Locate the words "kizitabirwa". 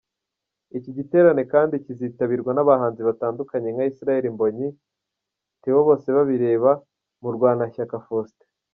1.85-2.51